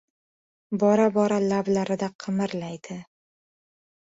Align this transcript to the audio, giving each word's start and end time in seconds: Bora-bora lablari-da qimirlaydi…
Bora-bora 0.83 1.37
lablari-da 1.51 2.09
qimirlaydi… 2.25 3.01